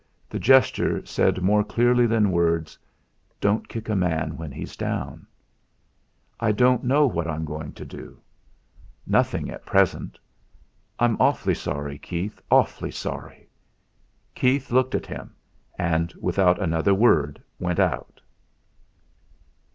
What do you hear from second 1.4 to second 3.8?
more clearly than words: 'Don't